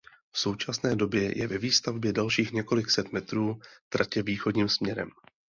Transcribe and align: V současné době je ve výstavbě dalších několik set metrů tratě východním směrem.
V 0.31 0.39
současné 0.39 0.95
době 0.95 1.37
je 1.39 1.47
ve 1.47 1.57
výstavbě 1.57 2.13
dalších 2.13 2.51
několik 2.51 2.89
set 2.89 3.11
metrů 3.11 3.59
tratě 3.89 4.23
východním 4.23 4.69
směrem. 4.69 5.09